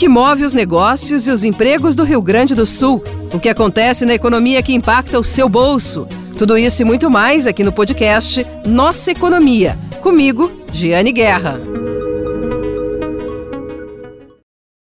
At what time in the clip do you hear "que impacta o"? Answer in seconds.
4.62-5.22